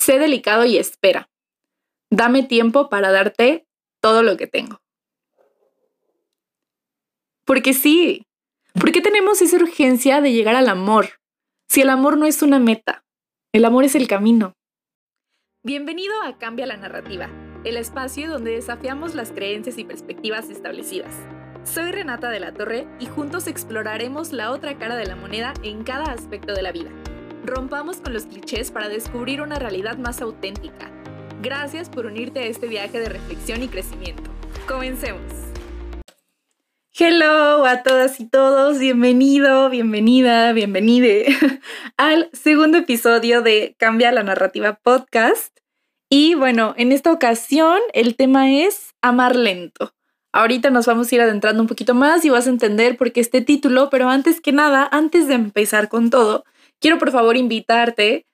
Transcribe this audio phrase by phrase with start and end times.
[0.00, 1.30] sé delicado y espera.
[2.10, 3.66] Dame tiempo para darte
[4.00, 4.80] todo lo que tengo.
[7.44, 8.26] Porque sí,
[8.72, 11.20] ¿por qué tenemos esa urgencia de llegar al amor?
[11.68, 13.04] Si el amor no es una meta,
[13.52, 14.54] el amor es el camino.
[15.62, 17.28] Bienvenido a Cambia la Narrativa,
[17.64, 21.14] el espacio donde desafiamos las creencias y perspectivas establecidas.
[21.64, 25.84] Soy Renata de la Torre y juntos exploraremos la otra cara de la moneda en
[25.84, 26.90] cada aspecto de la vida.
[27.44, 30.90] Rompamos con los clichés para descubrir una realidad más auténtica.
[31.40, 34.30] Gracias por unirte a este viaje de reflexión y crecimiento.
[34.68, 35.22] Comencemos.
[36.92, 41.34] Hello a todas y todos, bienvenido, bienvenida, bienvenide
[41.96, 45.56] al segundo episodio de Cambia la Narrativa Podcast.
[46.10, 49.94] Y bueno, en esta ocasión el tema es amar lento.
[50.32, 53.20] Ahorita nos vamos a ir adentrando un poquito más y vas a entender por qué
[53.20, 56.44] este título, pero antes que nada, antes de empezar con todo,
[56.80, 58.26] quiero por favor invitarte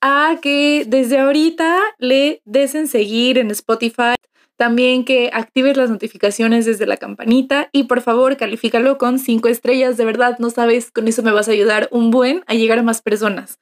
[0.00, 4.14] a que desde ahorita le des en seguir en Spotify,
[4.56, 9.96] también que actives las notificaciones desde la campanita y por favor califícalo con cinco estrellas,
[9.96, 12.82] de verdad, no sabes, con eso me vas a ayudar un buen a llegar a
[12.82, 13.58] más personas.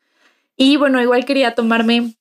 [0.57, 2.17] Y bueno, igual quería tomarme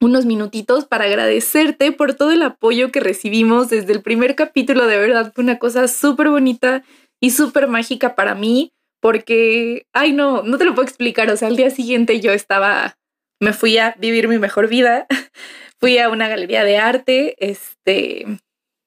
[0.00, 4.86] unos minutitos para agradecerte por todo el apoyo que recibimos desde el primer capítulo.
[4.86, 6.82] De verdad, fue una cosa súper bonita
[7.20, 8.73] y súper mágica para mí,
[9.04, 11.30] porque, ay, no, no te lo puedo explicar.
[11.30, 12.96] O sea, al día siguiente yo estaba,
[13.38, 15.06] me fui a vivir mi mejor vida,
[15.78, 18.24] fui a una galería de arte, este,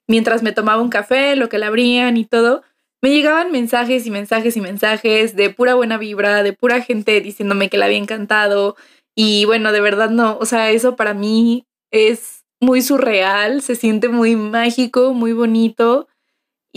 [0.10, 2.64] mientras me tomaba un café, lo que la abrían y todo.
[3.00, 7.70] Me llegaban mensajes y mensajes y mensajes de pura buena vibra, de pura gente diciéndome
[7.70, 8.76] que la había encantado,
[9.16, 14.10] y bueno, de verdad no, o sea, eso para mí es muy surreal, se siente
[14.10, 16.08] muy mágico, muy bonito.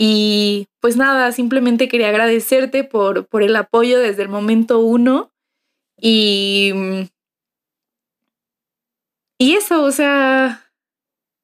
[0.03, 5.31] Y pues nada, simplemente quería agradecerte por, por el apoyo desde el momento uno.
[5.95, 6.73] Y,
[9.37, 10.71] y eso, o sea,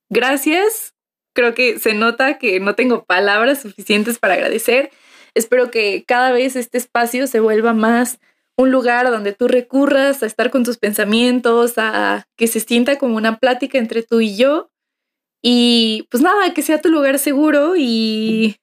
[0.09, 0.95] gracias.
[1.35, 4.89] Creo que se nota que no tengo palabras suficientes para agradecer.
[5.35, 8.19] Espero que cada vez este espacio se vuelva más
[8.57, 13.17] un lugar donde tú recurras a estar con tus pensamientos, a que se sienta como
[13.17, 14.71] una plática entre tú y yo.
[15.41, 18.57] Y pues nada, que sea tu lugar seguro y,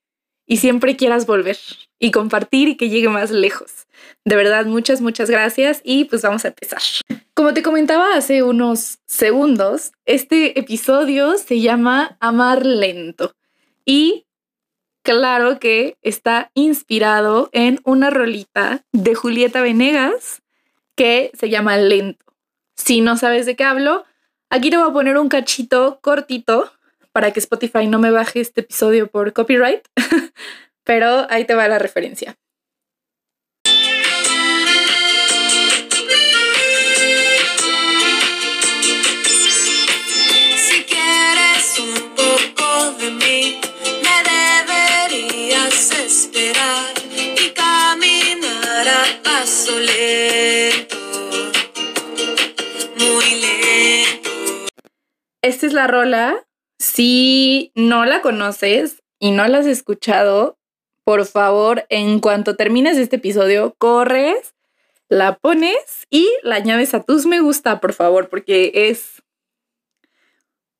[0.46, 1.56] y siempre quieras volver
[1.98, 3.86] y compartir y que llegue más lejos.
[4.24, 6.82] De verdad, muchas, muchas gracias y pues vamos a empezar.
[7.34, 13.34] Como te comentaba hace unos segundos, este episodio se llama Amar Lento
[13.84, 14.26] y
[15.02, 20.42] claro que está inspirado en una rolita de Julieta Venegas
[20.96, 22.24] que se llama Lento.
[22.76, 24.04] Si no sabes de qué hablo,
[24.54, 26.70] aquí te voy a poner un cachito cortito
[27.10, 29.82] para que Spotify no me baje este episodio por copyright,
[30.84, 32.36] pero ahí te va la referencia.
[55.44, 56.46] Esta es la rola.
[56.78, 60.56] Si no la conoces y no la has escuchado,
[61.04, 64.54] por favor, en cuanto termines este episodio, corres,
[65.10, 69.22] la pones y la añades a tus me gusta, por favor, porque es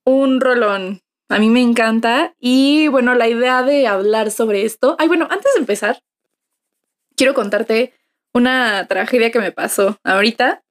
[0.02, 1.02] un rolón.
[1.28, 2.34] A mí me encanta.
[2.40, 4.96] Y bueno, la idea de hablar sobre esto.
[4.98, 6.02] Ay, bueno, antes de empezar,
[7.16, 7.92] quiero contarte
[8.32, 10.63] una tragedia que me pasó ahorita.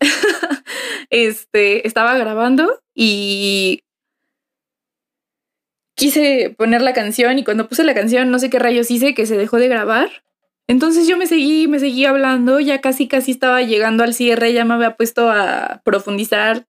[1.10, 3.82] este, estaba grabando y
[5.96, 9.26] quise poner la canción y cuando puse la canción no sé qué rayos hice que
[9.26, 10.10] se dejó de grabar.
[10.68, 14.64] Entonces yo me seguí, me seguí hablando, ya casi casi estaba llegando al cierre, ya
[14.64, 16.66] me había puesto a profundizar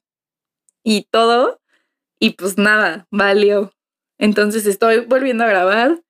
[0.84, 1.60] y todo
[2.20, 3.74] y pues nada, valió.
[4.18, 6.02] Entonces estoy volviendo a grabar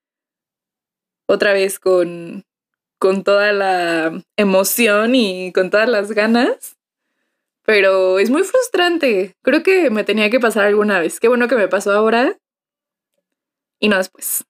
[1.27, 2.43] otra vez con
[2.99, 6.77] con toda la emoción y con todas las ganas.
[7.69, 9.35] Pero es muy frustrante.
[9.43, 11.19] Creo que me tenía que pasar alguna vez.
[11.19, 12.35] Qué bueno que me pasó ahora
[13.79, 14.43] y no después.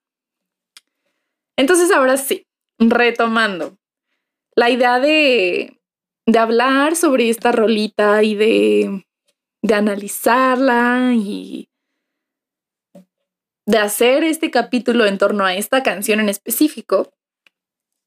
[1.57, 2.47] Entonces ahora sí,
[2.77, 3.77] retomando.
[4.55, 5.81] La idea de,
[6.27, 9.05] de hablar sobre esta rolita y de,
[9.63, 11.67] de analizarla y
[13.65, 17.11] de hacer este capítulo en torno a esta canción en específico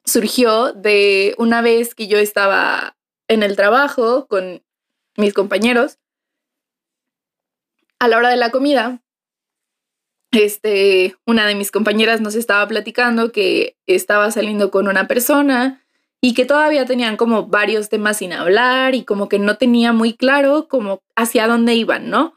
[0.07, 2.97] surgió de una vez que yo estaba
[3.29, 4.63] en el trabajo con
[5.17, 5.99] mis compañeros.
[7.99, 9.03] A la hora de la comida,
[10.33, 15.83] este, una de mis compañeras nos estaba platicando que estaba saliendo con una persona
[16.21, 20.15] y que todavía tenían como varios temas sin hablar y como que no tenía muy
[20.15, 22.35] claro como hacia dónde iban, ¿no?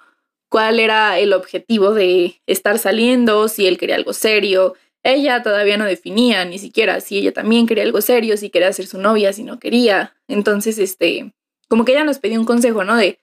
[0.50, 4.74] Cuál era el objetivo de estar saliendo, si él quería algo serio.
[5.04, 8.88] Ella todavía no definía ni siquiera si ella también quería algo serio, si quería ser
[8.88, 10.16] su novia, si no quería.
[10.28, 11.34] Entonces, este,
[11.68, 12.96] como que ella nos pidió un consejo, ¿no?
[12.96, 13.20] De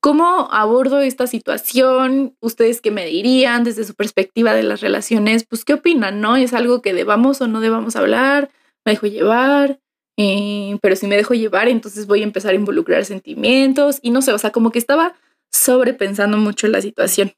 [0.00, 5.64] cómo abordo esta situación, ustedes qué me dirían desde su perspectiva de las relaciones, pues
[5.64, 6.36] qué opinan, ¿no?
[6.36, 8.50] ¿Es algo que debamos o no debamos hablar?
[8.84, 9.78] ¿Me dejo llevar?
[10.18, 14.22] Eh, pero si me dejo llevar, entonces voy a empezar a involucrar sentimientos y no
[14.22, 15.14] sé, o sea, como que estaba
[15.52, 17.32] sobrepensando mucho la situación.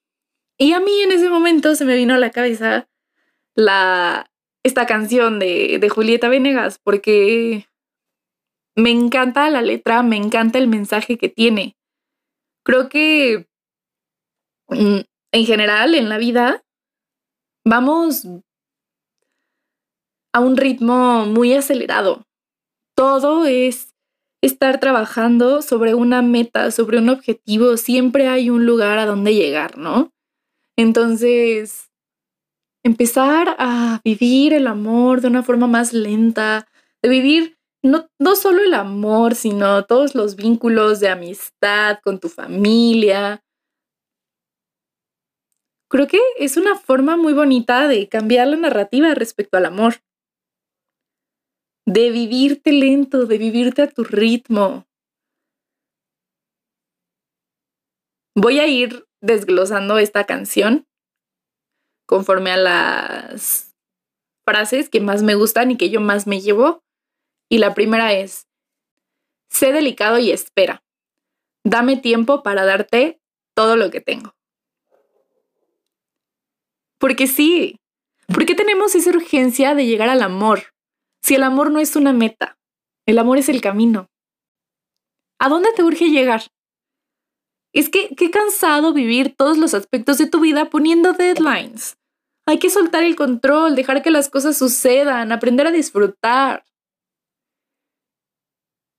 [0.59, 2.89] Y a mí en ese momento se me vino a la cabeza
[3.55, 4.31] la,
[4.63, 7.67] esta canción de, de Julieta Venegas, porque
[8.77, 11.77] me encanta la letra, me encanta el mensaje que tiene.
[12.65, 13.47] Creo que
[14.69, 15.01] mm,
[15.33, 16.63] en general en la vida
[17.65, 18.27] vamos
[20.33, 22.25] a un ritmo muy acelerado
[22.95, 23.95] todo es
[24.43, 29.79] estar trabajando sobre una meta, sobre un objetivo, siempre hay un lugar a donde llegar,
[29.79, 30.13] ¿no?
[30.77, 31.91] Entonces,
[32.85, 36.67] empezar a vivir el amor de una forma más lenta,
[37.03, 37.54] de vivir
[37.85, 43.45] no, no solo el amor, sino todos los vínculos de amistad con tu familia.
[45.91, 49.97] Creo que es una forma muy bonita de cambiar la narrativa respecto al amor
[51.87, 54.87] de vivirte lento, de vivirte a tu ritmo.
[58.35, 60.87] Voy a ir desglosando esta canción
[62.07, 63.75] conforme a las
[64.47, 66.83] frases que más me gustan y que yo más me llevo.
[67.49, 68.49] Y la primera es,
[69.49, 70.83] sé delicado y espera.
[71.65, 73.21] Dame tiempo para darte
[73.55, 74.35] todo lo que tengo.
[76.99, 77.81] Porque sí,
[78.27, 80.75] ¿por qué tenemos esa urgencia de llegar al amor?
[81.23, 82.59] Si el amor no es una meta,
[83.07, 84.11] el amor es el camino.
[85.39, 86.43] ¿A dónde te urge llegar?
[87.73, 91.97] Es que qué cansado vivir todos los aspectos de tu vida poniendo deadlines.
[92.47, 96.65] Hay que soltar el control, dejar que las cosas sucedan, aprender a disfrutar.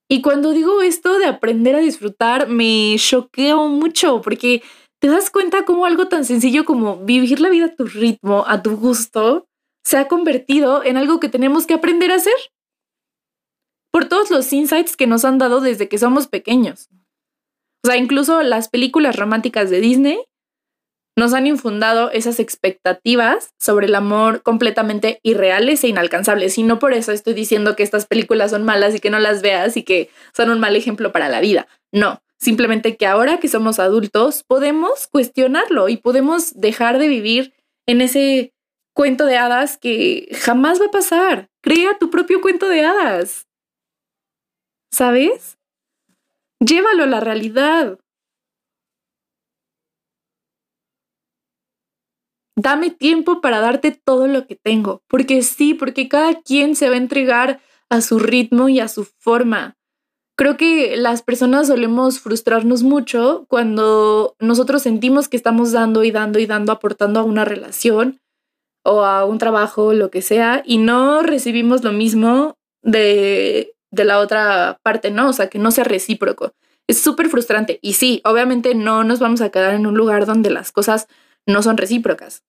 [0.10, 4.62] Y cuando digo esto de aprender a disfrutar, me choqueo mucho porque
[5.02, 8.62] te das cuenta cómo algo tan sencillo como vivir la vida a tu ritmo, a
[8.62, 9.48] tu gusto,
[9.84, 12.34] se ha convertido en algo que tenemos que aprender a hacer.
[13.92, 16.90] Por todos los insights que nos han dado desde que somos pequeños.
[17.84, 20.25] O sea, incluso las películas románticas de Disney
[21.15, 26.57] nos han infundado esas expectativas sobre el amor completamente irreales e inalcanzables.
[26.57, 29.41] Y no por eso estoy diciendo que estas películas son malas y que no las
[29.41, 31.67] veas y que son un mal ejemplo para la vida.
[31.91, 37.53] No, simplemente que ahora que somos adultos podemos cuestionarlo y podemos dejar de vivir
[37.88, 38.53] en ese
[38.94, 41.50] cuento de hadas que jamás va a pasar.
[41.61, 43.47] Crea tu propio cuento de hadas.
[44.91, 45.57] ¿Sabes?
[46.59, 48.00] Llévalo a la realidad.
[52.56, 56.96] Dame tiempo para darte todo lo que tengo, porque sí, porque cada quien se va
[56.96, 57.60] a entregar
[57.90, 59.75] a su ritmo y a su forma.
[60.38, 66.40] Creo que las personas solemos frustrarnos mucho cuando nosotros sentimos que estamos dando y dando
[66.40, 68.19] y dando, aportando a una relación
[68.84, 74.19] o a un trabajo, lo que sea, y no recibimos lo mismo de, de la
[74.19, 75.30] otra parte, ¿no?
[75.30, 76.52] O sea, que no sea recíproco.
[76.88, 77.80] Es súper frustrante.
[77.81, 81.07] Y sí, obviamente no nos vamos a quedar en un lugar donde las cosas
[81.47, 82.44] no son recíprocas.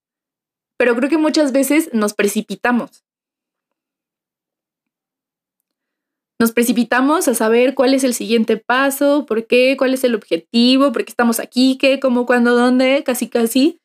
[0.79, 3.05] Pero creo que muchas veces nos precipitamos.
[6.38, 10.93] Nos precipitamos a saber cuál es el siguiente paso, por qué, cuál es el objetivo,
[10.93, 13.81] por qué estamos aquí, qué, cómo, cuándo, dónde, casi, casi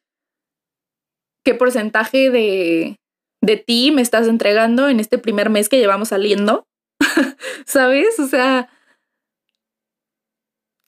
[1.44, 2.98] qué porcentaje de,
[3.42, 6.66] de ti me estás entregando en este primer mes que llevamos saliendo.
[7.66, 8.20] ¿Sabes?
[8.20, 8.70] O sea,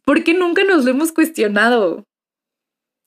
[0.05, 2.03] ¿por qué nunca nos lo hemos cuestionado?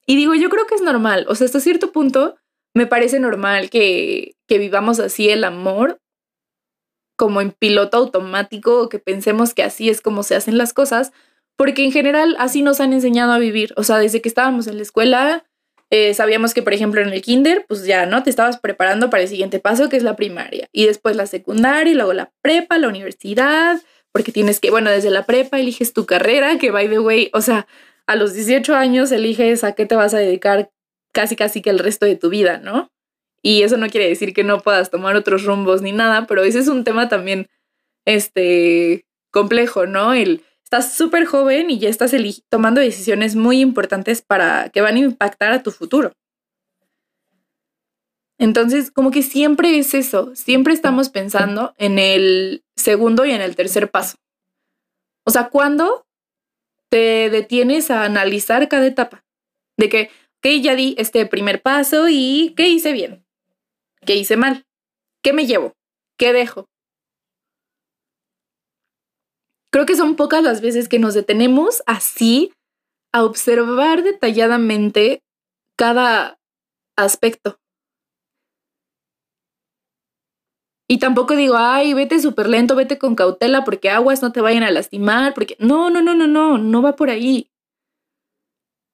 [0.07, 1.27] Y digo, yo creo que es normal.
[1.29, 2.37] O sea, hasta cierto punto
[2.75, 6.01] me parece normal que, vivamos así el amor
[7.17, 11.13] como en piloto automático o que pensemos que así es como se hacen las cosas,
[11.57, 13.73] porque en general así nos han enseñado a vivir.
[13.77, 15.45] O sea, desde que estábamos en la escuela,
[15.91, 18.23] eh, sabíamos que, por ejemplo, en el kinder, pues ya, ¿no?
[18.23, 21.93] Te estabas preparando para el siguiente paso, que es la primaria, y después la secundaria,
[21.93, 23.81] y luego la prepa, la universidad,
[24.13, 27.41] porque tienes que, bueno, desde la prepa eliges tu carrera, que by the way, o
[27.41, 27.67] sea,
[28.07, 30.71] a los 18 años eliges a qué te vas a dedicar
[31.13, 32.91] casi, casi que el resto de tu vida, ¿no?
[33.43, 36.59] Y eso no quiere decir que no puedas tomar otros rumbos ni nada, pero ese
[36.59, 37.49] es un tema también,
[38.05, 40.15] este, complejo, ¿no?
[40.15, 42.13] El estás súper joven y ya estás
[42.49, 46.13] tomando decisiones muy importantes para que van a impactar a tu futuro.
[48.39, 53.57] Entonces, como que siempre es eso, siempre estamos pensando en el segundo y en el
[53.57, 54.17] tercer paso.
[55.25, 56.06] O sea, ¿cuándo
[56.91, 59.25] te detienes a analizar cada etapa?
[59.77, 63.27] De que, ok, ya di este primer paso y ¿qué hice bien?
[64.05, 64.67] ¿Qué hice mal?
[65.23, 65.73] ¿Qué me llevo?
[66.19, 66.67] ¿Qué dejo?
[69.73, 72.53] Creo que son pocas las veces que nos detenemos así
[73.13, 75.21] a observar detalladamente
[75.77, 76.39] cada
[76.97, 77.59] aspecto.
[80.89, 84.63] Y tampoco digo, ay, vete súper lento, vete con cautela porque aguas no te vayan
[84.63, 87.51] a lastimar, porque no, no, no, no, no, no va por ahí.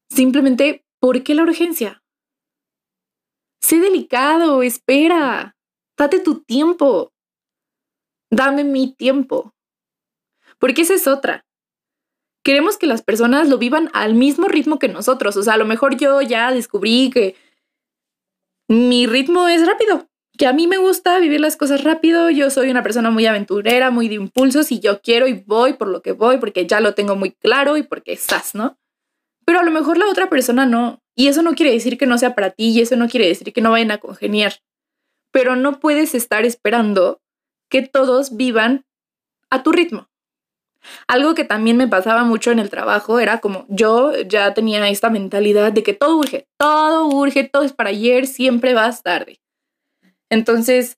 [0.09, 2.03] Simplemente, ¿por qué la urgencia?
[3.61, 5.57] Sé delicado, espera,
[5.99, 7.13] date tu tiempo,
[8.31, 9.55] dame mi tiempo.
[10.59, 11.45] Porque esa es otra.
[12.45, 15.37] Queremos que las personas lo vivan al mismo ritmo que nosotros.
[15.37, 17.37] O sea, a lo mejor yo ya descubrí que
[18.69, 20.09] mi ritmo es rápido
[20.39, 23.91] que a mí me gusta vivir las cosas rápido, yo soy una persona muy aventurera,
[23.91, 26.95] muy de impulsos y yo quiero y voy por lo que voy porque ya lo
[26.95, 28.79] tengo muy claro y porque estás, ¿no?
[29.45, 31.03] Pero a lo mejor la otra persona no.
[31.15, 33.53] Y eso no quiere decir que no sea para ti y eso no quiere decir
[33.53, 34.55] que no vayan a congeniar.
[35.31, 37.21] Pero no puedes estar esperando
[37.69, 38.87] que todos vivan
[39.51, 40.09] a tu ritmo.
[41.07, 45.11] Algo que también me pasaba mucho en el trabajo era como yo ya tenía esta
[45.11, 49.42] mentalidad de que todo urge, todo urge, todo es para ayer, siempre vas tarde.
[50.33, 50.97] Entonces,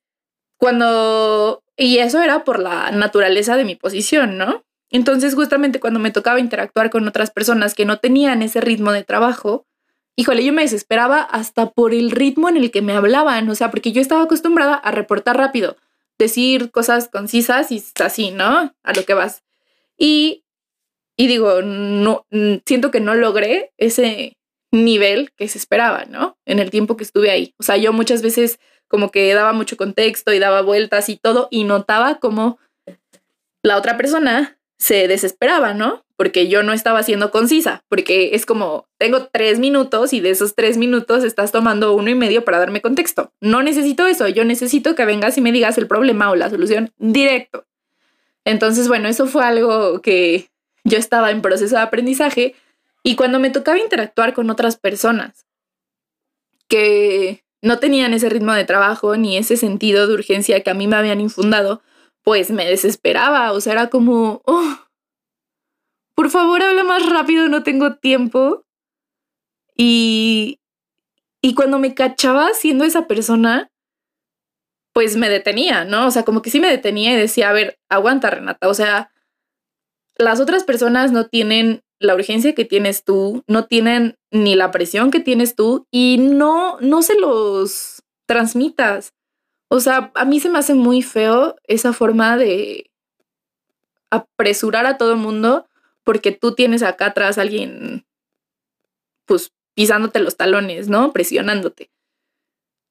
[0.59, 4.63] cuando, y eso era por la naturaleza de mi posición, ¿no?
[4.91, 9.03] Entonces, justamente cuando me tocaba interactuar con otras personas que no tenían ese ritmo de
[9.03, 9.67] trabajo,
[10.15, 13.73] híjole, yo me desesperaba hasta por el ritmo en el que me hablaban, o sea,
[13.73, 15.77] porque yo estaba acostumbrada a reportar rápido,
[16.17, 18.73] decir cosas concisas y así, ¿no?
[18.85, 19.43] A lo que vas.
[19.99, 20.45] Y,
[21.17, 22.25] y digo, no,
[22.65, 24.37] siento que no logré ese
[24.71, 26.39] nivel que se esperaba, ¿no?
[26.47, 27.53] En el tiempo que estuve ahí.
[27.59, 28.61] O sea, yo muchas veces
[28.95, 32.61] como que daba mucho contexto y daba vueltas y todo, y notaba como
[33.61, 36.05] la otra persona se desesperaba, ¿no?
[36.15, 40.55] Porque yo no estaba siendo concisa, porque es como, tengo tres minutos y de esos
[40.55, 43.33] tres minutos estás tomando uno y medio para darme contexto.
[43.41, 46.93] No necesito eso, yo necesito que vengas y me digas el problema o la solución
[46.99, 47.67] directo.
[48.45, 50.51] Entonces, bueno, eso fue algo que
[50.85, 52.55] yo estaba en proceso de aprendizaje
[53.03, 55.47] y cuando me tocaba interactuar con otras personas
[56.69, 60.87] que no tenían ese ritmo de trabajo ni ese sentido de urgencia que a mí
[60.87, 61.83] me habían infundado,
[62.23, 63.53] pues me desesperaba.
[63.53, 64.77] O sea, era como, oh,
[66.15, 68.67] por favor, habla más rápido, no tengo tiempo.
[69.77, 70.61] Y,
[71.41, 73.71] y cuando me cachaba siendo esa persona,
[74.93, 76.07] pues me detenía, ¿no?
[76.07, 78.69] O sea, como que sí me detenía y decía, a ver, aguanta, Renata.
[78.69, 79.11] O sea,
[80.17, 85.11] las otras personas no tienen la urgencia que tienes tú, no tienen ni la presión
[85.11, 89.15] que tienes tú y no, no se los transmitas.
[89.69, 92.91] O sea, a mí se me hace muy feo esa forma de
[94.11, 95.67] apresurar a todo el mundo
[96.05, 98.05] porque tú tienes acá atrás a alguien,
[99.27, 101.13] pues, pisándote los talones, ¿no?
[101.13, 101.91] Presionándote.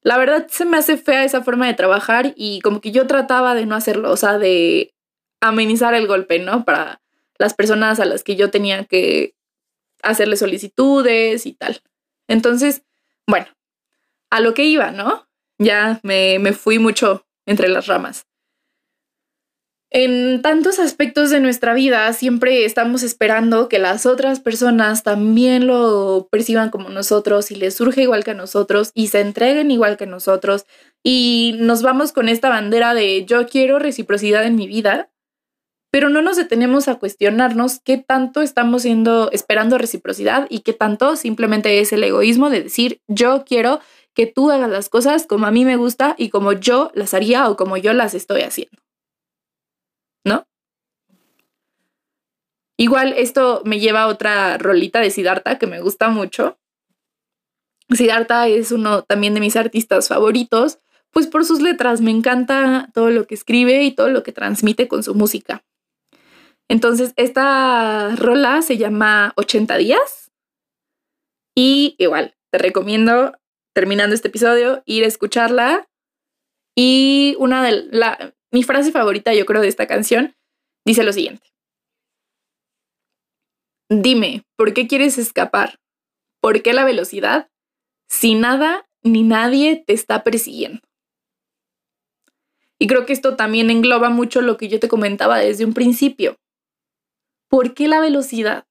[0.01, 3.55] La verdad se me hace fea esa forma de trabajar y como que yo trataba
[3.55, 4.93] de no hacerlo, o sea, de
[5.41, 6.65] amenizar el golpe, ¿no?
[6.65, 7.01] Para
[7.37, 9.35] las personas a las que yo tenía que
[10.01, 11.81] hacerle solicitudes y tal.
[12.27, 12.83] Entonces,
[13.27, 13.47] bueno,
[14.29, 15.27] a lo que iba, ¿no?
[15.59, 18.25] Ya me, me fui mucho entre las ramas.
[19.95, 26.29] En tantos aspectos de nuestra vida siempre estamos esperando que las otras personas también lo
[26.31, 30.07] perciban como nosotros y les surge igual que a nosotros y se entreguen igual que
[30.07, 30.65] nosotros
[31.03, 35.11] y nos vamos con esta bandera de yo quiero reciprocidad en mi vida
[35.93, 41.15] pero no nos detenemos a cuestionarnos qué tanto estamos siendo esperando reciprocidad y qué tanto
[41.15, 43.79] simplemente es el egoísmo de decir yo quiero
[44.15, 47.47] que tú hagas las cosas como a mí me gusta y como yo las haría
[47.47, 48.81] o como yo las estoy haciendo.
[50.25, 50.47] ¿No?
[52.75, 56.57] Igual esto me lleva a otra rolita de Siddhartha que me gusta mucho.
[57.91, 60.79] Siddhartha es uno también de mis artistas favoritos,
[61.11, 64.87] pues por sus letras me encanta todo lo que escribe y todo lo que transmite
[64.87, 65.63] con su música.
[66.69, 70.31] Entonces, esta rola se llama 80 días.
[71.55, 73.37] Y igual, te recomiendo,
[73.75, 75.87] terminando este episodio, ir a escucharla.
[76.75, 80.35] Y una de la, mi frase favorita, yo creo, de esta canción,
[80.85, 81.53] dice lo siguiente.
[83.89, 85.79] Dime, ¿por qué quieres escapar?
[86.41, 87.49] ¿Por qué la velocidad?
[88.09, 90.81] Si nada ni nadie te está persiguiendo.
[92.79, 96.37] Y creo que esto también engloba mucho lo que yo te comentaba desde un principio.
[97.53, 98.65] ¿Por qué la velocidad?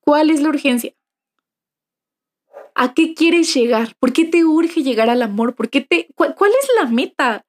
[0.00, 0.94] ¿Cuál es la urgencia?
[2.76, 3.96] ¿A qué quieres llegar?
[3.98, 5.56] ¿Por qué te urge llegar al amor?
[5.56, 7.44] ¿Por qué te, cuál, cuál es la meta?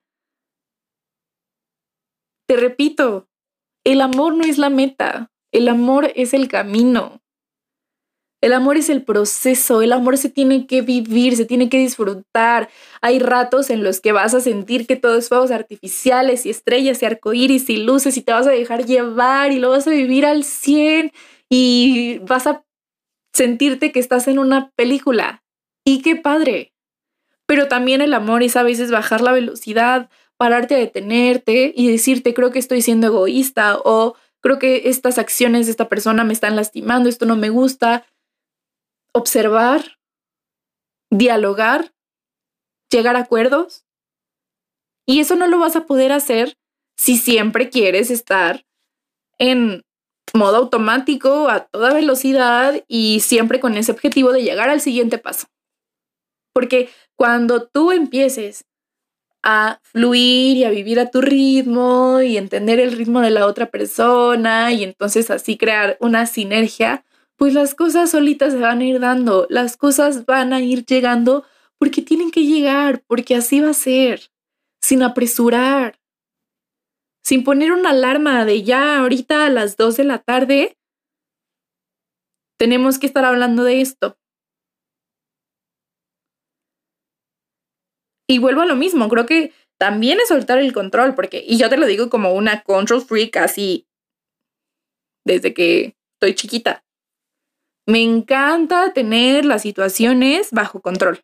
[2.47, 3.29] Te repito,
[3.83, 7.21] el amor no es la meta, el amor es el camino.
[8.39, 12.69] El amor es el proceso, el amor se tiene que vivir, se tiene que disfrutar.
[13.01, 17.01] Hay ratos en los que vas a sentir que todo es fuegos artificiales y estrellas
[17.01, 20.25] y arcoíris y luces y te vas a dejar llevar y lo vas a vivir
[20.25, 21.11] al 100
[21.49, 22.63] y vas a
[23.33, 25.43] sentirte que estás en una película.
[25.83, 26.73] Y qué padre.
[27.47, 32.35] Pero también el amor es a veces bajar la velocidad, pararte a detenerte y decirte
[32.35, 36.55] creo que estoy siendo egoísta o creo que estas acciones de esta persona me están
[36.55, 38.05] lastimando, esto no me gusta
[39.17, 39.97] observar,
[41.11, 41.93] dialogar,
[42.89, 43.85] llegar a acuerdos.
[45.05, 46.57] Y eso no lo vas a poder hacer
[46.97, 48.65] si siempre quieres estar
[49.37, 49.83] en
[50.33, 55.47] modo automático a toda velocidad y siempre con ese objetivo de llegar al siguiente paso.
[56.53, 58.65] Porque cuando tú empieces
[59.43, 63.67] a fluir y a vivir a tu ritmo y entender el ritmo de la otra
[63.67, 67.05] persona y entonces así crear una sinergia,
[67.37, 71.45] pues las cosas solitas se van a ir dando, las cosas van a ir llegando
[71.77, 74.31] porque tienen que llegar, porque así va a ser,
[74.81, 75.99] sin apresurar,
[77.23, 80.77] sin poner una alarma de ya ahorita a las 2 de la tarde,
[82.57, 84.17] tenemos que estar hablando de esto.
[88.27, 91.69] Y vuelvo a lo mismo, creo que también es soltar el control, porque, y yo
[91.69, 93.87] te lo digo como una control freak así,
[95.23, 96.86] desde que estoy chiquita.
[97.87, 101.23] Me encanta tener las situaciones bajo control.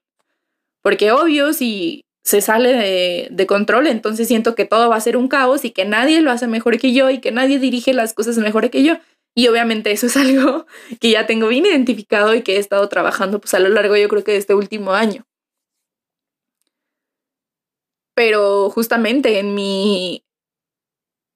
[0.81, 5.27] Porque obvio, si se sale de, control, entonces siento que todo va a ser un
[5.27, 8.37] caos y que nadie lo hace mejor que yo y que nadie dirige las cosas
[8.37, 8.97] mejor que yo.
[9.35, 10.65] Y obviamente eso es algo
[11.01, 14.07] que ya tengo bien identificado y que he estado trabajando pues a lo largo yo
[14.07, 15.25] creo que de este último año.
[18.15, 20.23] Pero justamente en mi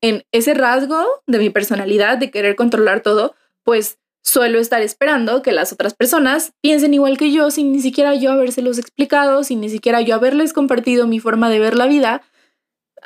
[0.02, 5.54] en ese rasgo de mi personalidad de querer controlar todo, pues Suelo estar esperando que
[5.54, 9.70] las otras personas piensen igual que yo sin ni siquiera yo habérselos explicado, sin ni
[9.70, 12.22] siquiera yo haberles compartido mi forma de ver la vida.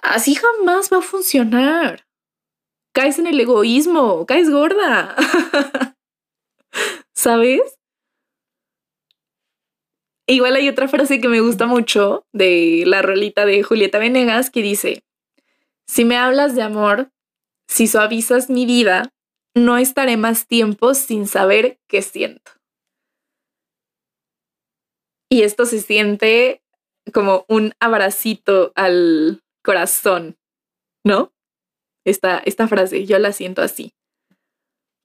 [0.01, 2.07] Así jamás va a funcionar.
[2.91, 5.15] Caes en el egoísmo, caes gorda.
[7.13, 7.61] ¿Sabes?
[10.25, 14.63] Igual hay otra frase que me gusta mucho de la rolita de Julieta Venegas que
[14.63, 15.03] dice,
[15.85, 17.11] si me hablas de amor,
[17.67, 19.13] si suavizas mi vida,
[19.55, 22.51] no estaré más tiempo sin saber qué siento.
[25.29, 26.61] Y esto se siente
[27.13, 30.37] como un abracito al corazón,
[31.05, 31.33] ¿no?
[32.05, 33.93] Esta, esta frase, yo la siento así.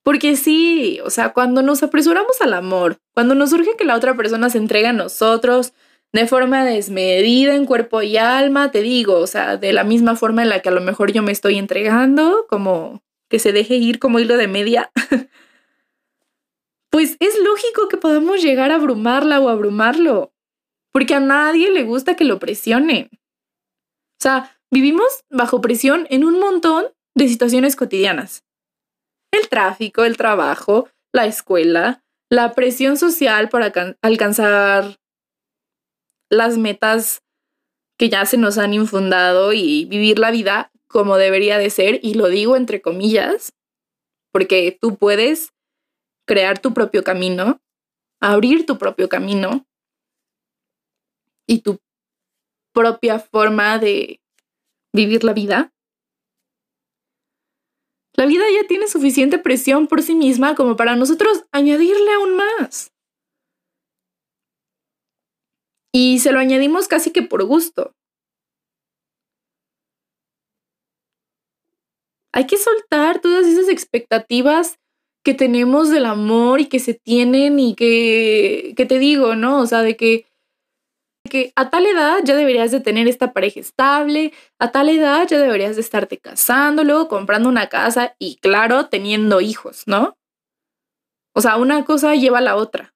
[0.05, 4.17] Porque sí, o sea, cuando nos apresuramos al amor, cuando nos surge que la otra
[4.17, 5.73] persona se entrega a nosotros
[6.13, 10.43] de forma desmedida en cuerpo y alma, te digo, o sea, de la misma forma
[10.43, 13.99] en la que a lo mejor yo me estoy entregando, como que se deje ir
[13.99, 14.91] como hilo de media,
[16.91, 20.33] pues es lógico que podamos llegar a abrumarla o abrumarlo,
[20.93, 23.11] porque a nadie le gusta que lo presionen.
[23.13, 28.45] O sea, vivimos bajo presión en un montón de situaciones cotidianas.
[29.33, 34.97] El tráfico, el trabajo, la escuela, la presión social para alcanzar
[36.31, 37.23] las metas
[37.99, 42.15] que ya se nos han infundado y vivir la vida como debería de ser, y
[42.15, 43.53] lo digo entre comillas,
[44.33, 45.53] porque tú puedes
[46.27, 47.61] crear tu propio camino,
[48.19, 49.67] abrir tu propio camino
[51.47, 51.81] y tu
[52.73, 54.23] propia forma de
[54.95, 55.71] vivir la vida.
[58.15, 62.91] La vida ya tiene suficiente presión por sí misma como para nosotros añadirle aún más.
[65.93, 67.93] Y se lo añadimos casi que por gusto.
[72.37, 74.79] Hay que soltar todas esas expectativas
[75.25, 79.59] que tenemos del amor y que se tienen y que, que te digo, ¿no?
[79.61, 80.27] O sea, de que,
[81.31, 85.39] que a tal edad ya deberías de tener esta pareja estable, a tal edad ya
[85.39, 90.19] deberías de estarte casando, luego comprando una casa y claro, teniendo hijos, ¿no?
[91.35, 92.95] O sea, una cosa lleva a la otra.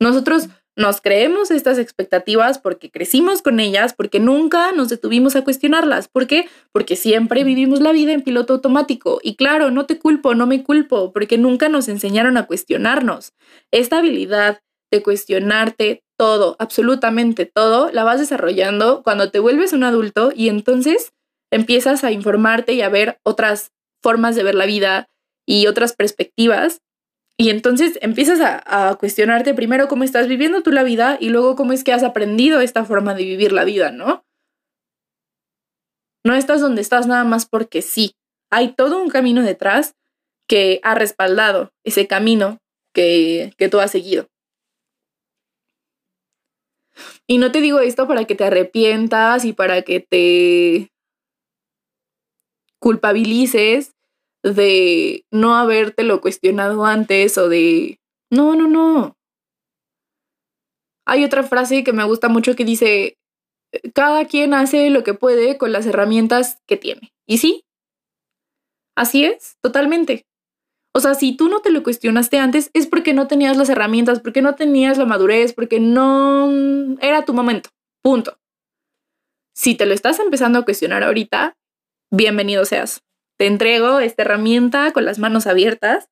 [0.00, 6.08] Nosotros nos creemos estas expectativas porque crecimos con ellas, porque nunca nos detuvimos a cuestionarlas.
[6.08, 6.48] ¿Por qué?
[6.72, 9.20] Porque siempre vivimos la vida en piloto automático.
[9.22, 13.32] Y claro, no te culpo, no me culpo, porque nunca nos enseñaron a cuestionarnos.
[13.70, 20.32] Esta habilidad de cuestionarte todo, absolutamente todo, la vas desarrollando cuando te vuelves un adulto
[20.34, 21.12] y entonces
[21.50, 25.08] empiezas a informarte y a ver otras formas de ver la vida
[25.46, 26.80] y otras perspectivas
[27.42, 31.56] Y entonces empiezas a, a, cuestionarte primero cómo estás viviendo tú la vida y luego
[31.56, 34.24] cómo es que has aprendido esta forma de vivir la vida, ¿no?
[36.24, 38.14] No estás donde estás nada más porque sí.
[38.52, 39.96] Hay todo un camino detrás
[40.48, 42.58] que ha respaldado ese camino
[42.94, 44.28] que, que tú has seguido.
[47.26, 50.92] Y no te digo esto para que te arrepientas y para que te
[52.78, 53.91] culpabilices
[54.42, 57.98] de no habértelo cuestionado antes o de...
[58.30, 59.16] No, no, no.
[61.06, 63.18] Hay otra frase que me gusta mucho que dice,
[63.94, 67.12] cada quien hace lo que puede con las herramientas que tiene.
[67.26, 67.64] ¿Y sí?
[68.96, 70.26] Así es, totalmente.
[70.94, 74.20] O sea, si tú no te lo cuestionaste antes, es porque no tenías las herramientas,
[74.20, 76.50] porque no tenías la madurez, porque no
[77.00, 77.70] era tu momento.
[78.02, 78.38] Punto.
[79.54, 81.56] Si te lo estás empezando a cuestionar ahorita,
[82.10, 83.02] bienvenido seas.
[83.42, 86.08] Te entrego esta herramienta con las manos abiertas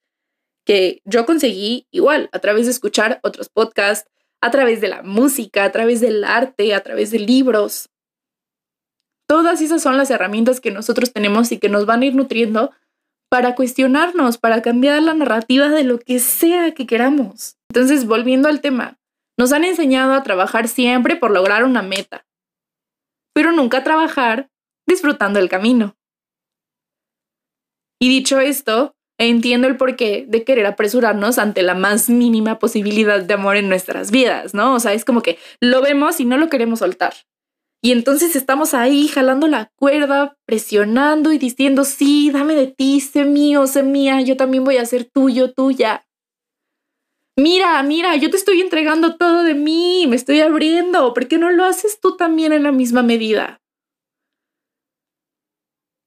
[0.66, 5.62] que yo conseguí igual a través de escuchar otros podcasts, a través de la música,
[5.62, 7.88] a través del arte, a través de libros.
[9.28, 12.72] Todas esas son las herramientas que nosotros tenemos y que nos van a ir nutriendo
[13.30, 17.58] para cuestionarnos, para cambiar la narrativa de lo que sea que queramos.
[17.72, 18.98] Entonces, volviendo al tema,
[19.38, 22.26] nos han enseñado a trabajar siempre por lograr una meta,
[23.32, 24.50] pero nunca a trabajar
[24.84, 25.94] disfrutando el camino.
[28.00, 33.34] Y dicho esto, entiendo el porqué de querer apresurarnos ante la más mínima posibilidad de
[33.34, 34.74] amor en nuestras vidas, ¿no?
[34.74, 37.12] O sea, es como que lo vemos y no lo queremos soltar.
[37.82, 43.24] Y entonces estamos ahí jalando la cuerda, presionando y diciendo, sí, dame de ti, sé
[43.24, 46.06] mío, sé mía, yo también voy a ser tuyo, tuya.
[47.36, 51.50] Mira, mira, yo te estoy entregando todo de mí, me estoy abriendo, ¿por qué no
[51.50, 53.59] lo haces tú también en la misma medida?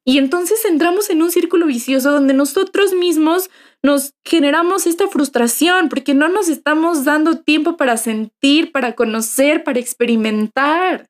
[0.05, 3.49] Y entonces entramos en un círculo vicioso donde nosotros mismos
[3.81, 9.79] nos generamos esta frustración porque no nos estamos dando tiempo para sentir, para conocer, para
[9.79, 11.07] experimentar.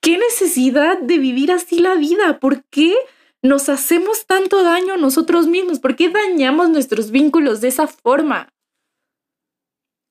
[0.00, 2.38] ¿Qué necesidad de vivir así la vida?
[2.38, 2.94] ¿Por qué
[3.42, 5.80] nos hacemos tanto daño a nosotros mismos?
[5.80, 8.48] ¿Por qué dañamos nuestros vínculos de esa forma?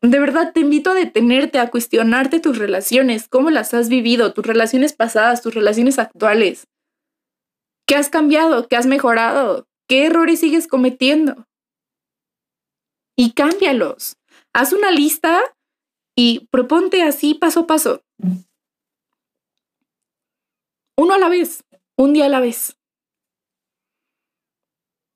[0.02, 4.46] De verdad te invito a detenerte, a cuestionarte tus relaciones, cómo las has vivido, tus
[4.46, 6.68] relaciones pasadas, tus relaciones actuales.
[7.86, 8.68] ¿Qué has cambiado?
[8.68, 9.68] ¿Qué has mejorado?
[9.88, 11.48] ¿Qué errores sigues cometiendo?
[13.18, 14.16] Y cámbialos.
[14.54, 15.42] Haz una lista
[16.16, 18.02] y proponte así paso a paso
[21.00, 21.64] uno a la vez,
[21.98, 22.76] un día a la vez.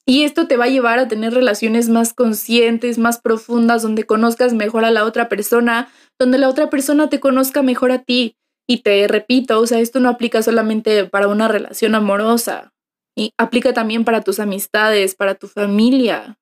[0.06, 4.54] Y esto te va a llevar a tener relaciones más conscientes, más profundas, donde conozcas
[4.54, 5.90] mejor a la otra persona,
[6.20, 8.36] donde la otra persona te conozca mejor a ti.
[8.68, 12.74] Y te repito, o sea, esto no aplica solamente para una relación amorosa,
[13.16, 16.38] y aplica también para tus amistades, para tu familia,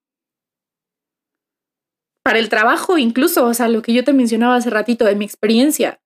[2.24, 5.26] para el trabajo incluso, o sea, lo que yo te mencionaba hace ratito de mi
[5.26, 6.00] experiencia.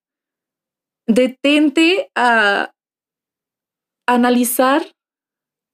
[1.07, 2.71] Detente a,
[4.07, 4.91] analizar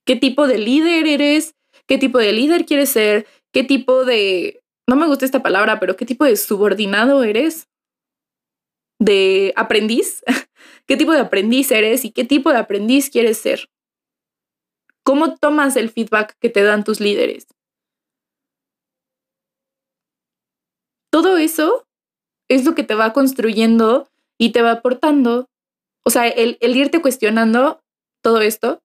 [0.06, 1.54] qué tipo de líder eres,
[1.88, 5.96] qué tipo de líder quieres ser, qué tipo de, no me gusta esta palabra, pero
[5.96, 7.68] qué tipo de subordinado eres,
[9.00, 10.24] de aprendiz,
[10.88, 13.70] qué tipo de aprendiz eres y qué tipo de aprendiz quieres ser.
[15.04, 17.48] ¿Cómo tomas el feedback que te dan tus líderes?
[21.12, 21.88] Todo eso
[22.48, 25.50] es lo que te va construyendo y te va aportando.
[26.06, 27.82] O sea, el, el irte cuestionando
[28.22, 28.82] todo esto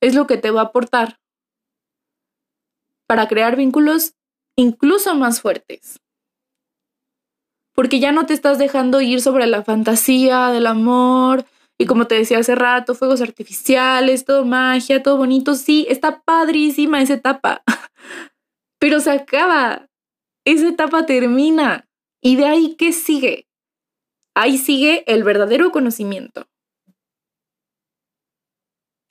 [0.00, 1.18] es lo que te va a aportar
[3.08, 4.14] para crear vínculos
[4.56, 6.00] incluso más fuertes.
[7.74, 11.44] Porque ya no te estás dejando ir sobre la fantasía del amor
[11.78, 15.54] y como te decía hace rato, fuegos artificiales, todo magia, todo bonito.
[15.54, 17.62] Sí, está padrísima esa etapa,
[18.78, 19.88] pero se acaba.
[20.44, 21.86] Esa etapa termina.
[22.20, 23.46] ¿Y de ahí qué sigue?
[24.34, 26.46] Ahí sigue el verdadero conocimiento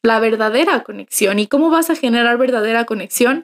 [0.07, 1.37] la verdadera conexión.
[1.37, 3.43] ¿Y cómo vas a generar verdadera conexión?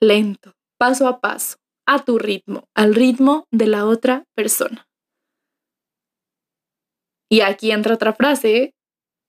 [0.00, 4.86] Lento, paso a paso, a tu ritmo, al ritmo de la otra persona.
[7.30, 8.74] Y aquí entra otra frase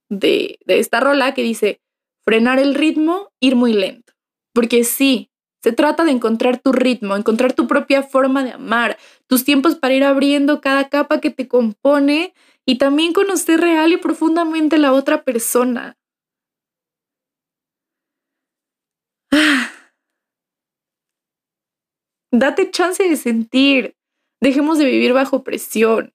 [0.10, 1.80] de, de esta rola que dice,
[2.24, 4.14] frenar el ritmo, ir muy lento.
[4.54, 5.30] Porque sí,
[5.64, 8.98] se trata de encontrar tu ritmo, encontrar tu propia forma de amar,
[9.28, 12.34] tus tiempos para ir abriendo cada capa que te compone
[12.68, 15.98] y también conocer real y profundamente la otra persona.
[22.40, 23.96] Date chance de sentir.
[24.42, 26.14] Dejemos de vivir bajo presión.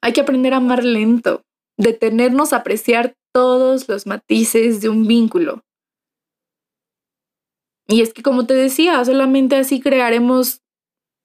[0.00, 1.42] Hay que aprender a amar lento,
[1.76, 5.64] detenernos a apreciar todos los matices de un vínculo.
[7.88, 10.62] Y es que como te decía, solamente así crearemos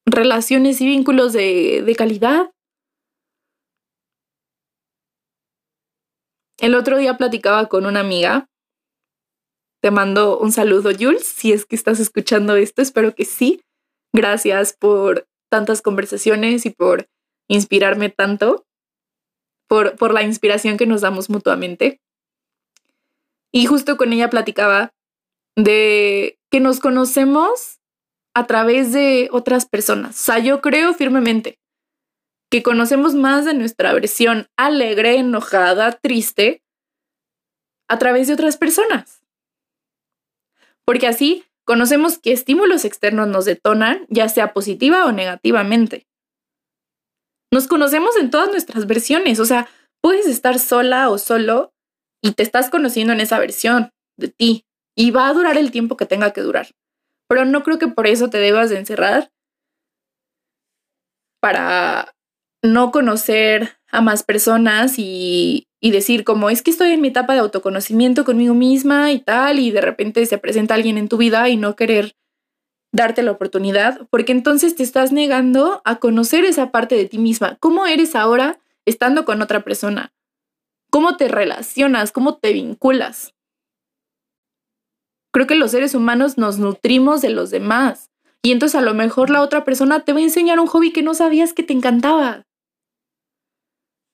[0.08, 2.52] relaciones y vínculos de, de calidad.
[6.58, 8.49] El otro día platicaba con una amiga.
[9.82, 13.62] Te mando un saludo, Jules, si es que estás escuchando esto, espero que sí.
[14.14, 17.08] Gracias por tantas conversaciones y por
[17.48, 18.66] inspirarme tanto,
[19.68, 22.02] por, por la inspiración que nos damos mutuamente.
[23.52, 24.92] Y justo con ella platicaba
[25.56, 27.80] de que nos conocemos
[28.36, 30.20] a través de otras personas.
[30.20, 31.60] O sea, yo creo firmemente
[32.52, 36.64] que conocemos más de nuestra versión alegre, enojada, triste,
[37.88, 39.19] a través de otras personas.
[40.90, 46.08] Porque así conocemos qué estímulos externos nos detonan, ya sea positiva o negativamente.
[47.54, 49.70] Nos conocemos en todas nuestras versiones, o sea,
[50.02, 51.76] puedes estar sola o solo
[52.24, 54.66] y te estás conociendo en esa versión de ti
[54.98, 56.70] y va a durar el tiempo que tenga que durar.
[57.28, 59.32] Pero no creo que por eso te debas de encerrar
[61.40, 62.16] para
[62.64, 67.40] no conocer a más personas y, decir como es que estoy en mi etapa de
[67.40, 71.58] autoconocimiento conmigo misma y tal, y de repente se presenta alguien en tu vida y
[71.58, 72.16] no querer
[72.92, 77.58] darte la oportunidad, porque entonces te estás negando a conocer esa parte de ti misma.
[77.60, 80.12] ¿Cómo eres ahora estando con otra persona?
[80.90, 82.12] ¿Cómo te relacionas?
[82.12, 83.34] ¿Cómo te vinculas?
[85.32, 88.10] Creo que los seres humanos nos nutrimos de los demás.
[88.42, 91.04] Y entonces a lo mejor la otra persona te va a enseñar un hobby que
[91.04, 92.46] no sabías que te encantaba.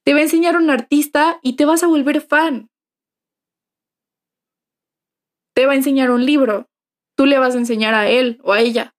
[0.05, 2.69] Te va a enseñar un artista y te vas a volver fan.
[5.55, 6.69] Te va a enseñar un libro.
[7.17, 8.95] Tú le vas a enseñar a él o a ella.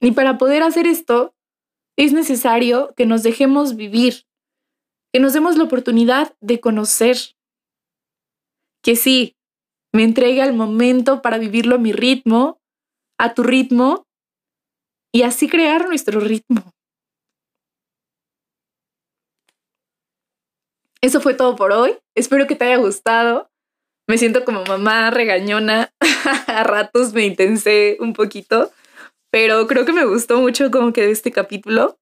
[0.00, 1.36] Y para poder hacer esto,
[1.96, 4.26] es necesario que nos dejemos vivir,
[5.12, 7.16] que nos demos la oportunidad de conocer.
[8.82, 9.36] Que sí,
[9.92, 12.60] me entregue al momento para vivirlo a mi ritmo,
[13.16, 14.08] a tu ritmo,
[15.14, 16.71] y así crear nuestro ritmo.
[21.02, 21.98] Eso fue todo por hoy.
[22.14, 23.50] Espero que te haya gustado.
[24.08, 25.92] Me siento como mamá regañona.
[26.46, 28.70] A ratos me intensé un poquito,
[29.30, 31.98] pero creo que me gustó mucho como quedó este capítulo.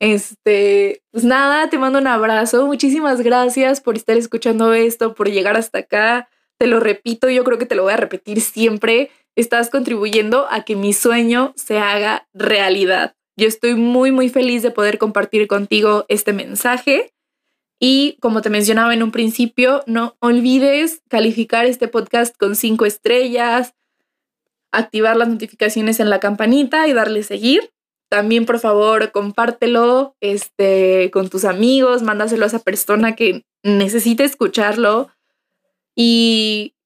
[0.00, 2.66] Este, pues nada, te mando un abrazo.
[2.66, 6.28] Muchísimas gracias por estar escuchando esto, por llegar hasta acá.
[6.58, 9.10] Te lo repito, yo creo que te lo voy a repetir siempre.
[9.36, 13.16] Estás contribuyendo a que mi sueño se haga realidad.
[13.36, 17.12] Yo estoy muy, muy feliz de poder compartir contigo este mensaje.
[17.84, 23.74] Y como te mencionaba en un principio, no olvides calificar este podcast con cinco estrellas,
[24.70, 27.72] activar las notificaciones en la campanita y darle seguir.
[28.08, 35.10] También, por favor, compártelo este, con tus amigos, mándaselo a esa persona que necesite escucharlo.
[35.96, 36.76] Y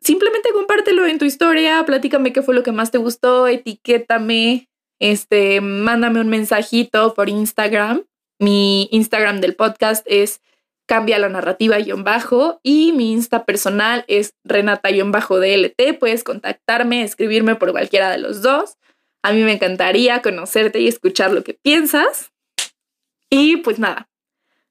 [0.00, 4.68] simplemente compártelo en tu historia, platícame qué fue lo que más te gustó, etiquétame,
[5.00, 8.04] este, mándame un mensajito por Instagram
[8.40, 10.40] mi Instagram del podcast es
[10.86, 15.98] cambia la narrativa-bajo y mi Insta personal es renata-dlt.
[16.00, 18.76] Puedes contactarme, escribirme por cualquiera de los dos.
[19.22, 22.32] A mí me encantaría conocerte y escuchar lo que piensas.
[23.28, 24.08] Y pues nada,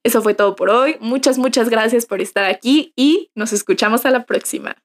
[0.04, 0.98] eso fue todo por hoy.
[1.00, 4.76] Muchas, muchas gracias por estar aquí y nos escuchamos a la próxima.